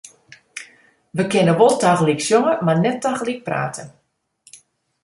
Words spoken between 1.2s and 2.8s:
kinne wol tagelyk sjonge, mar